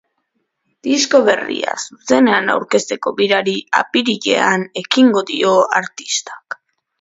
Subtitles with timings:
[0.85, 3.53] Disko berria zuzenean arukezteko birari
[3.83, 6.59] apirilean ekingo dio artistak.